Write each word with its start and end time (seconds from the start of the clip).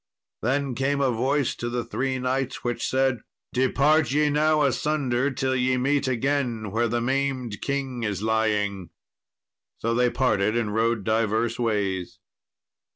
Then 0.41 0.73
came 0.73 0.99
a 0.99 1.11
voice 1.11 1.53
to 1.57 1.69
the 1.69 1.83
three 1.85 2.17
knights 2.17 2.63
which 2.63 2.87
said, 2.87 3.21
"Depart 3.53 4.09
ye 4.09 4.31
now 4.31 4.63
asunder 4.63 5.29
till 5.29 5.55
ye 5.55 5.77
meet 5.77 6.07
again 6.07 6.71
where 6.71 6.87
the 6.87 6.99
maimed 6.99 7.61
king 7.61 8.01
is 8.01 8.23
lying." 8.23 8.89
So 9.77 9.93
they 9.93 10.09
parted 10.09 10.57
and 10.57 10.73
rode 10.73 11.03
divers 11.03 11.59
ways. 11.59 12.17